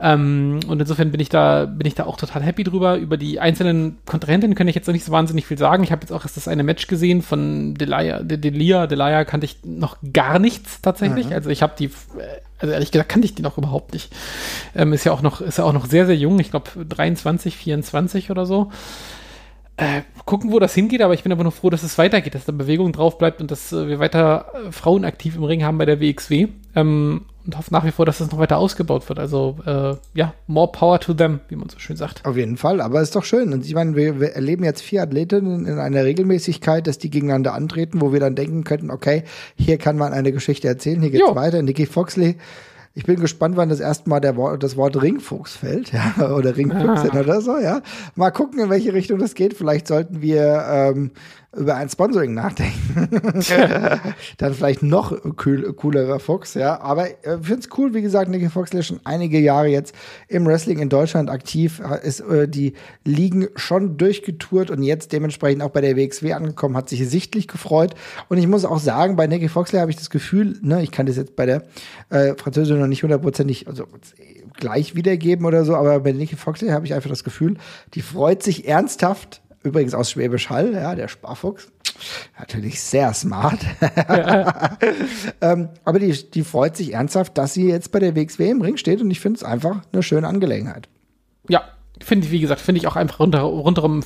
[0.05, 2.96] Ähm, und insofern bin ich da, bin ich da auch total happy drüber.
[2.96, 5.85] Über die einzelnen Kontrahentinnen kann ich jetzt noch nicht so wahnsinnig viel sagen.
[5.85, 8.88] Ich habe jetzt auch erst das eine Match gesehen von Delia, De Delia.
[8.88, 11.26] Delia kannte ich noch gar nichts tatsächlich.
[11.26, 11.35] Mhm.
[11.35, 11.90] Also ich habe die,
[12.59, 14.12] also ehrlich gesagt kannte ich die noch überhaupt nicht.
[14.74, 16.40] Ähm, ist ja auch noch, ist ja auch noch sehr, sehr jung.
[16.40, 18.72] Ich glaube 23, 24 oder so.
[19.76, 22.44] Äh, gucken, wo das hingeht, aber ich bin aber nur froh, dass es weitergeht, dass
[22.44, 25.78] da Bewegung drauf bleibt und dass äh, wir weiter äh, Frauen aktiv im Ring haben
[25.78, 26.48] bei der WXW.
[26.74, 29.18] Ähm, und hoffe nach wie vor, dass das noch weiter ausgebaut wird.
[29.18, 32.24] Also äh, ja, more power to them, wie man so schön sagt.
[32.24, 33.52] Auf jeden Fall, aber ist doch schön.
[33.52, 37.54] Und ich meine, wir, wir erleben jetzt vier Athletinnen in einer Regelmäßigkeit, dass die gegeneinander
[37.54, 39.24] antreten, wo wir dann denken könnten, okay,
[39.56, 41.35] hier kann man eine Geschichte erzählen, hier geht's jo.
[41.35, 41.62] weiter.
[41.62, 42.37] Nikki Foxley
[42.94, 46.57] Ich bin gespannt, wann das erste Mal der Wort, das Wort Ringfuchs fällt, ja, oder
[46.57, 47.20] Ringfüchsin ah.
[47.20, 47.81] oder so, ja.
[48.16, 49.55] Mal gucken, in welche Richtung das geht.
[49.55, 51.11] Vielleicht sollten wir ähm,
[51.54, 53.08] über ein Sponsoring nachdenken.
[54.38, 55.12] Dann vielleicht noch
[55.44, 56.80] cool, coolerer Fox, ja.
[56.80, 59.94] Aber ich äh, finde es cool, wie gesagt, Nicky Fox ist schon einige Jahre jetzt
[60.28, 62.72] im Wrestling in Deutschland aktiv, ist äh, die
[63.04, 67.94] Ligen schon durchgetourt und jetzt dementsprechend auch bei der WXW angekommen, hat sich sichtlich gefreut.
[68.28, 71.04] Und ich muss auch sagen, bei Nicky Foxley habe ich das Gefühl, ne, ich kann
[71.04, 71.64] das jetzt bei der
[72.08, 73.86] äh, Französin noch nicht hundertprozentig, also
[74.54, 77.56] gleich wiedergeben oder so, aber bei Nicky Foxley habe ich einfach das Gefühl,
[77.94, 81.68] die freut sich ernsthaft übrigens aus Schwäbisch Hall, ja, der Sparfuchs.
[82.38, 83.61] Natürlich sehr smart.
[84.09, 84.79] Ja.
[85.40, 88.77] ähm, aber die, die freut sich ernsthaft, dass sie jetzt bei der WXW im Ring
[88.77, 90.88] steht und ich finde es einfach eine schöne Angelegenheit.
[91.48, 91.62] Ja,
[92.01, 94.03] finde ich, wie gesagt, finde ich auch einfach runter, rundherum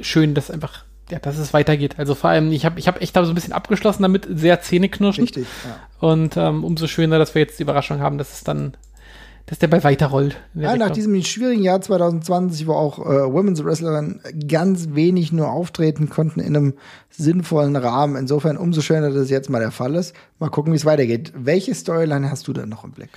[0.00, 1.98] schön, dass einfach ja, dass es weitergeht.
[1.98, 4.62] Also vor allem, ich habe ich hab echt da so ein bisschen abgeschlossen damit, sehr
[4.62, 5.24] Zähneknirschen.
[5.24, 6.08] Richtig, ja.
[6.08, 8.74] Und ähm, umso schöner, dass wir jetzt die Überraschung haben, dass es dann
[9.46, 10.40] dass der bei weiterrollt.
[10.54, 16.08] Ja, nach diesem schwierigen Jahr 2020, wo auch äh, Women's Wrestlerinnen ganz wenig nur auftreten
[16.08, 16.74] konnten in einem
[17.10, 18.16] sinnvollen Rahmen.
[18.16, 20.14] Insofern umso schöner, dass es jetzt mal der Fall ist.
[20.38, 21.32] Mal gucken, wie es weitergeht.
[21.36, 23.10] Welche Storyline hast du denn noch im Blick?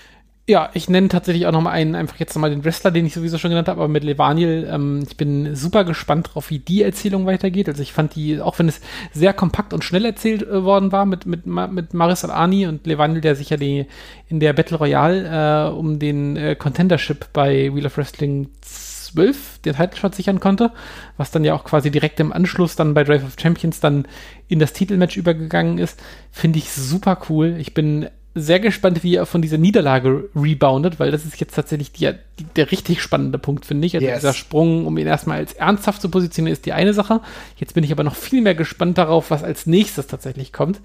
[0.49, 3.13] Ja, ich nenne tatsächlich auch noch mal einen, einfach jetzt nochmal den Wrestler, den ich
[3.13, 4.65] sowieso schon genannt habe, aber mit Levaniel.
[4.71, 7.67] Ähm, ich bin super gespannt drauf, wie die Erzählung weitergeht.
[7.67, 8.79] Also ich fand die, auch wenn es
[9.11, 13.19] sehr kompakt und schnell erzählt äh, worden war mit, mit, mit Maris Al-Ani und Levaniel,
[13.19, 13.87] der sich ja die,
[14.29, 19.75] in der Battle Royale äh, um den äh, Contendership bei Wheel of Wrestling 12 den
[19.75, 20.71] Title sichern konnte,
[21.17, 24.07] was dann ja auch quasi direkt im Anschluss dann bei Drive of Champions dann
[24.47, 27.57] in das Titelmatch übergegangen ist, finde ich super cool.
[27.59, 28.07] Ich bin
[28.39, 32.43] sehr gespannt, wie er von dieser Niederlage reboundet, weil das ist jetzt tatsächlich die, die,
[32.55, 33.95] der richtig spannende Punkt, finde ich.
[33.95, 34.19] Also yes.
[34.19, 37.21] dieser Sprung, um ihn erstmal als ernsthaft zu positionieren, ist die eine Sache.
[37.57, 40.79] Jetzt bin ich aber noch viel mehr gespannt darauf, was als nächstes tatsächlich kommt.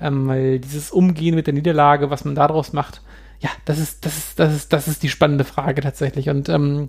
[0.00, 3.00] Ähm, weil dieses Umgehen mit der Niederlage, was man daraus macht,
[3.40, 6.28] ja, das ist, das ist, das ist, das ist die spannende Frage tatsächlich.
[6.28, 6.88] Und ähm,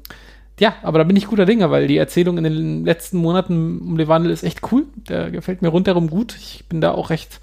[0.60, 3.97] ja, aber da bin ich guter Dinge, weil die Erzählung in den letzten Monaten um
[3.97, 4.86] Levandel ist echt cool.
[5.08, 6.36] Der gefällt mir rundherum gut.
[6.36, 7.39] Ich bin da auch recht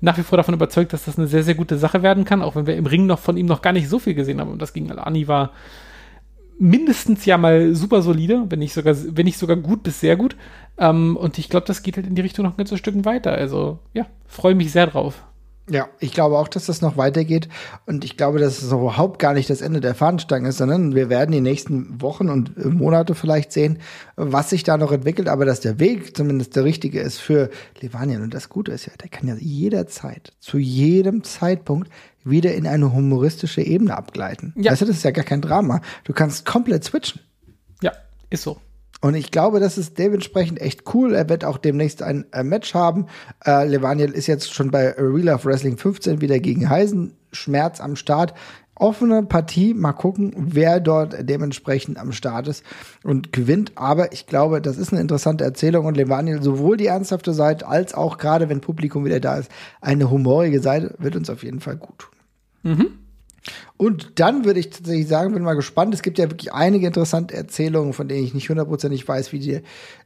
[0.00, 2.54] nach wie vor davon überzeugt, dass das eine sehr, sehr gute Sache werden kann, auch
[2.54, 4.50] wenn wir im Ring noch von ihm noch gar nicht so viel gesehen haben.
[4.50, 5.52] Und das gegen Alani war
[6.58, 10.36] mindestens ja mal super solide, wenn nicht sogar, wenn nicht sogar gut bis sehr gut.
[10.76, 13.32] Ähm, und ich glaube, das geht halt in die Richtung noch ein ganzes Stück weiter.
[13.32, 15.24] Also ja, freue mich sehr drauf.
[15.70, 17.48] Ja, ich glaube auch, dass das noch weitergeht.
[17.86, 21.10] Und ich glaube, dass es überhaupt gar nicht das Ende der Fahnenstange ist, sondern wir
[21.10, 23.78] werden die nächsten Wochen und Monate vielleicht sehen,
[24.16, 25.28] was sich da noch entwickelt.
[25.28, 27.50] Aber dass der Weg zumindest der richtige ist für
[27.80, 28.22] Levanien.
[28.22, 31.90] Und das Gute ist ja, der kann ja jederzeit, zu jedem Zeitpunkt
[32.24, 34.52] wieder in eine humoristische Ebene abgleiten.
[34.56, 34.72] Ja.
[34.72, 35.80] Weißt du, das ist ja gar kein Drama.
[36.04, 37.20] Du kannst komplett switchen.
[37.82, 37.92] Ja,
[38.30, 38.58] ist so.
[39.00, 41.14] Und ich glaube, das ist dementsprechend echt cool.
[41.14, 43.06] Er wird auch demnächst ein äh, Match haben.
[43.44, 47.14] Äh, Levaniel ist jetzt schon bei Real of Wrestling 15 wieder gegen Heisen.
[47.32, 48.34] Schmerz am Start.
[48.74, 49.72] Offene Partie.
[49.74, 52.64] Mal gucken, wer dort dementsprechend am Start ist
[53.04, 53.72] und gewinnt.
[53.76, 57.94] Aber ich glaube, das ist eine interessante Erzählung und Levaniel sowohl die ernsthafte Seite als
[57.94, 61.76] auch gerade, wenn Publikum wieder da ist, eine humorige Seite wird uns auf jeden Fall
[61.76, 62.12] gut tun.
[62.62, 63.07] Mhm.
[63.76, 65.94] Und dann würde ich tatsächlich sagen, bin mal gespannt.
[65.94, 69.60] Es gibt ja wirklich einige interessante Erzählungen, von denen ich nicht hundertprozentig weiß, wie, die,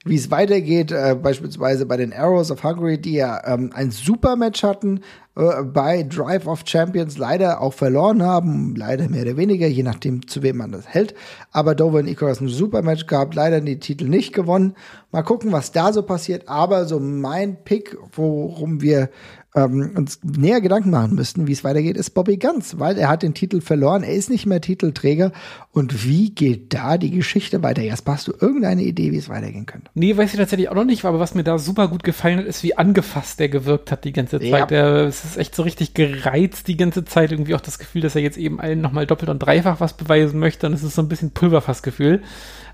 [0.05, 0.93] wie es weitergeht.
[0.93, 5.01] Äh, beispielsweise bei den Arrows of Hungary, die ja ähm, ein Supermatch hatten,
[5.35, 8.75] äh, bei Drive of Champions leider auch verloren haben.
[8.77, 11.15] Leider mehr oder weniger, je nachdem, zu wem man das hält.
[11.51, 14.75] Aber Dover und Icarus ein Supermatch gehabt, leider die Titel nicht gewonnen.
[15.11, 16.49] Mal gucken, was da so passiert.
[16.49, 19.09] Aber so mein Pick, worum wir
[19.55, 23.23] ähm, uns näher Gedanken machen müssten, wie es weitergeht, ist Bobby Ganz, weil er hat
[23.23, 25.33] den Titel verloren, er ist nicht mehr Titelträger.
[25.73, 27.83] Und wie geht da die Geschichte weiter?
[27.83, 29.91] Jasper, hast du irgendeine Idee, wie es weitergehen könnte?
[29.95, 32.47] Nee, weiß ich tatsächlich auch noch nicht, aber was mir da super gut gefallen hat,
[32.47, 34.71] ist, wie angefasst der gewirkt hat die ganze Zeit.
[34.71, 34.77] Ja.
[34.77, 37.33] Er, es ist echt so richtig gereizt die ganze Zeit.
[37.33, 40.39] Irgendwie auch das Gefühl, dass er jetzt eben allen nochmal doppelt und dreifach was beweisen
[40.39, 40.67] möchte.
[40.67, 42.23] Und es ist so ein bisschen Pulverfassgefühl.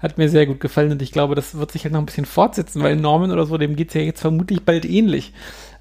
[0.00, 2.24] Hat mir sehr gut gefallen und ich glaube, das wird sich halt noch ein bisschen
[2.24, 5.32] fortsetzen, weil Norman oder so, dem geht's ja jetzt vermutlich bald ähnlich.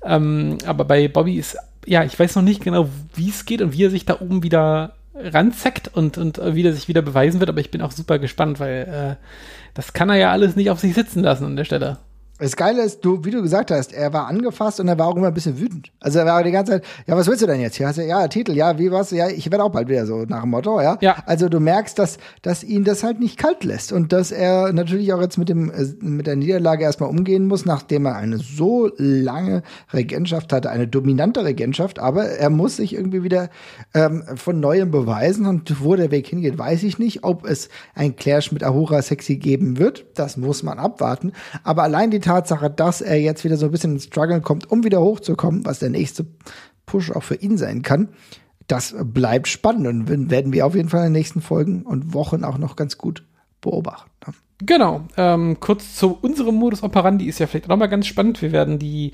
[0.04, 3.74] Ähm, aber bei Bobby ist, ja, ich weiß noch nicht genau, wie es geht und
[3.74, 7.50] wie er sich da oben wieder ranzackt und, und wie er sich wieder beweisen wird,
[7.50, 9.26] aber ich bin auch super gespannt, weil äh,
[9.74, 11.98] das kann er ja alles nicht auf sich sitzen lassen an der Stelle.
[12.40, 15.16] Das Geile ist, du, wie du gesagt hast, er war angefasst und er war auch
[15.16, 15.92] immer ein bisschen wütend.
[16.00, 18.52] Also er war die ganze Zeit, ja, was willst du denn jetzt du, ja, Titel,
[18.52, 19.12] ja, wie was?
[19.12, 20.98] Ja, ich werde auch bald wieder so nach dem Motto, ja.
[21.02, 21.16] ja.
[21.26, 25.14] Also du merkst, dass, dass ihn das halt nicht kalt lässt und dass er natürlich
[25.14, 28.92] auch jetzt mit dem, äh, mit der Niederlage erstmal umgehen muss, nachdem er eine so
[28.98, 33.50] lange Regentschaft hatte, eine dominante Regentschaft, aber er muss sich irgendwie wieder
[33.96, 37.24] ähm, von neuem beweisen und wo der Weg hingeht, weiß ich nicht.
[37.24, 41.32] Ob es ein Clash mit Ahura Sexy geben wird, das muss man abwarten.
[41.64, 44.84] Aber allein die Tatsache, dass er jetzt wieder so ein bisschen ins Struggle kommt, um
[44.84, 46.26] wieder hochzukommen, was der nächste
[46.86, 48.10] Push auch für ihn sein kann,
[48.68, 52.44] das bleibt spannend und werden wir auf jeden Fall in den nächsten Folgen und Wochen
[52.44, 53.24] auch noch ganz gut
[53.62, 54.10] beobachten.
[54.60, 55.02] Genau.
[55.18, 58.42] Ähm, kurz zu unserem Modus operandi ist ja vielleicht auch mal ganz spannend.
[58.42, 59.12] Wir werden die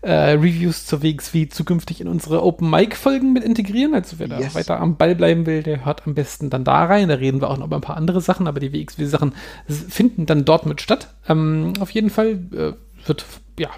[0.00, 3.94] äh, Reviews zur WXW zukünftig in unsere Open Mic Folgen mit integrieren.
[3.94, 4.54] Also wer yes.
[4.54, 7.08] da weiter am Ball bleiben will, der hört am besten dann da rein.
[7.08, 9.34] Da reden wir auch noch über ein paar andere Sachen, aber die WXW Sachen
[9.66, 11.14] finden dann dort mit statt.
[11.28, 12.72] Ähm, auf jeden Fall äh,
[13.06, 13.26] wird
[13.58, 13.68] ja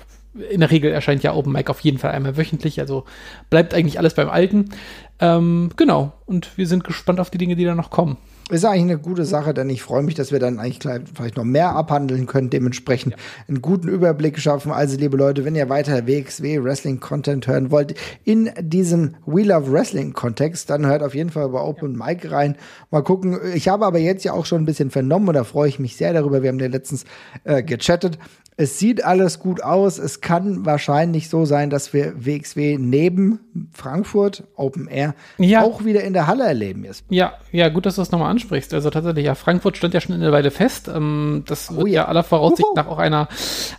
[0.50, 3.04] in der Regel erscheint ja Open Mic auf jeden Fall einmal wöchentlich, also
[3.48, 4.70] bleibt eigentlich alles beim Alten.
[5.18, 8.16] Ähm, genau, und wir sind gespannt auf die Dinge, die da noch kommen
[8.50, 10.80] ist eigentlich eine gute Sache, denn ich freue mich, dass wir dann eigentlich
[11.14, 13.18] vielleicht noch mehr abhandeln können, dementsprechend ja.
[13.48, 14.72] einen guten Überblick schaffen.
[14.72, 19.72] Also, liebe Leute, wenn ihr weiter WXW Wrestling Content hören wollt, in diesem We Love
[19.72, 22.06] Wrestling Kontext, dann hört auf jeden Fall bei Open ja.
[22.06, 22.56] Mic rein.
[22.90, 23.38] Mal gucken.
[23.54, 25.96] Ich habe aber jetzt ja auch schon ein bisschen vernommen und da freue ich mich
[25.96, 26.42] sehr darüber.
[26.42, 27.04] Wir haben ja letztens
[27.44, 28.18] äh, gechattet.
[28.60, 29.96] Es sieht alles gut aus.
[29.96, 33.40] Es kann wahrscheinlich so sein, dass wir WXW neben
[33.72, 35.62] Frankfurt Open Air ja.
[35.62, 37.06] auch wieder in der Halle erleben ist.
[37.08, 38.74] Ja, ja, gut, dass du das nochmal ansprichst.
[38.74, 40.88] Also tatsächlich, ja, Frankfurt stand ja schon eine Weile fest.
[40.94, 42.74] Ähm, das oh, wird ja aller Voraussicht Uhu.
[42.76, 43.28] nach auch einer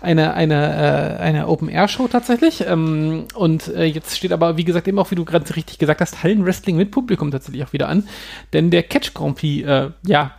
[0.01, 2.65] eine, eine, äh, eine Open Air Show tatsächlich.
[2.67, 6.01] Ähm, und äh, jetzt steht aber, wie gesagt, eben auch, wie du gerade richtig gesagt
[6.01, 8.07] hast, Hallenwrestling mit Publikum tatsächlich auch wieder an.
[8.51, 10.31] Denn der Catch Grand Prix, äh, ja,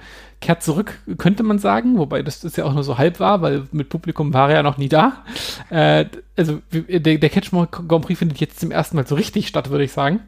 [0.43, 3.67] kehrt zurück, könnte man sagen, wobei das ist ja auch nur so halb war, weil
[3.73, 5.25] mit Publikum war er ja noch nie da.
[5.71, 9.71] Äh, also der, der Catch Grand Prix findet jetzt zum ersten Mal so richtig statt,
[9.71, 10.21] würde ich sagen.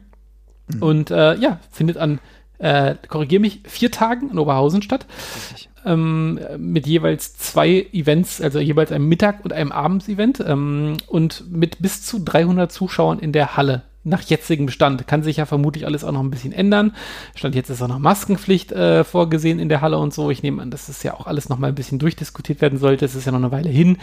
[0.67, 0.81] Mhm.
[0.81, 2.19] Und äh, ja, findet an,
[2.57, 5.05] äh, korrigiere mich, vier Tagen in Oberhausen statt.
[5.85, 11.79] Ähm, mit jeweils zwei Events, also jeweils einem Mittag- und einem Abendsevent ähm, und mit
[11.79, 15.07] bis zu 300 Zuschauern in der Halle nach jetzigem Stand.
[15.07, 16.93] Kann sich ja vermutlich alles auch noch ein bisschen ändern.
[17.35, 20.29] Stand jetzt ist auch noch Maskenpflicht äh, vorgesehen in der Halle und so.
[20.29, 23.05] Ich nehme an, dass das ja auch alles noch mal ein bisschen durchdiskutiert werden sollte.
[23.05, 23.97] Es ist ja noch eine Weile hin.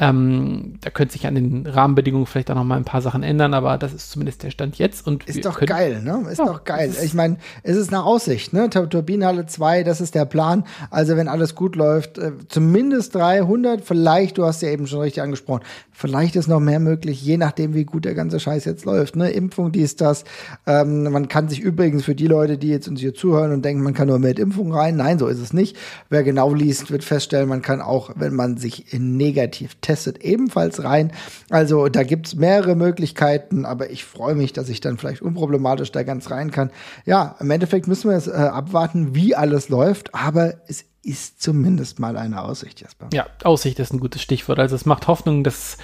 [0.00, 3.54] Ähm, da könnte sich an den Rahmenbedingungen vielleicht auch noch mal ein paar Sachen ändern,
[3.54, 5.06] aber das ist zumindest der Stand jetzt.
[5.06, 6.28] Und ist doch können, geil, ne?
[6.30, 6.92] Ist ja, doch geil.
[7.02, 8.68] Ich meine, es ist eine Aussicht, ne?
[8.70, 10.64] Turbinenhalle 2, das ist der Plan.
[10.90, 15.22] Also wenn alles gut läuft, äh, zumindest 300, vielleicht, du hast ja eben schon richtig
[15.22, 15.62] angesprochen,
[15.92, 19.30] vielleicht ist noch mehr möglich, je nachdem, wie gut der ganze Scheiß jetzt läuft, ne?
[19.44, 20.24] Impfung, dies, das.
[20.66, 23.82] Ähm, man kann sich übrigens für die Leute, die jetzt uns hier zuhören und denken,
[23.82, 25.76] man kann nur mit Impfung rein, nein, so ist es nicht.
[26.08, 31.12] Wer genau liest, wird feststellen, man kann auch, wenn man sich negativ testet, ebenfalls rein.
[31.50, 36.02] Also da gibt's mehrere Möglichkeiten, aber ich freue mich, dass ich dann vielleicht unproblematisch da
[36.02, 36.70] ganz rein kann.
[37.04, 42.00] Ja, im Endeffekt müssen wir es äh, abwarten, wie alles läuft, aber es ist zumindest
[42.00, 43.08] mal eine Aussicht, Jasper.
[43.12, 44.58] Ja, Aussicht ist ein gutes Stichwort.
[44.58, 45.76] Also es macht Hoffnung, dass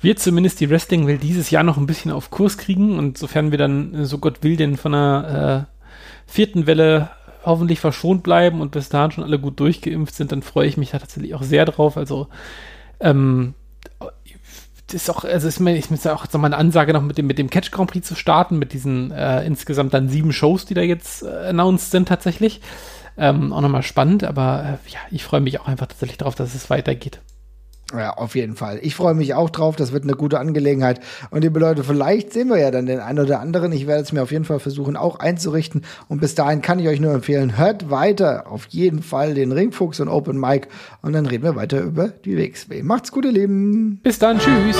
[0.00, 3.58] wir zumindest die Wrestling-Welt dieses Jahr noch ein bisschen auf Kurs kriegen und sofern wir
[3.58, 7.10] dann, so Gott will, denn von einer äh, vierten Welle
[7.44, 10.90] hoffentlich verschont bleiben und bis dahin schon alle gut durchgeimpft sind, dann freue ich mich
[10.90, 11.96] da tatsächlich auch sehr drauf.
[11.98, 12.28] Also
[13.00, 13.54] ähm,
[14.86, 17.02] das ist auch, also ist mir, ich muss ja auch so mal eine Ansage noch
[17.02, 20.32] mit dem, mit dem Catch Grand Prix zu starten, mit diesen äh, insgesamt dann sieben
[20.32, 22.60] Shows, die da jetzt äh, announced sind tatsächlich.
[23.16, 26.54] Ähm, auch nochmal spannend, aber äh, ja, ich freue mich auch einfach tatsächlich darauf, dass
[26.54, 27.20] es weitergeht.
[27.92, 28.78] Ja, auf jeden Fall.
[28.82, 29.76] Ich freue mich auch drauf.
[29.76, 31.00] Das wird eine gute Angelegenheit.
[31.30, 33.72] Und liebe Leute, vielleicht sehen wir ja dann den einen oder anderen.
[33.72, 35.84] Ich werde es mir auf jeden Fall versuchen, auch einzurichten.
[36.08, 40.00] Und bis dahin kann ich euch nur empfehlen, hört weiter auf jeden Fall den Ringfuchs
[40.00, 40.68] und Open Mic.
[41.02, 42.82] Und dann reden wir weiter über die WXW.
[42.82, 44.00] Macht's gut, ihr Lieben.
[44.02, 44.38] Bis dann.
[44.38, 44.78] Tschüss.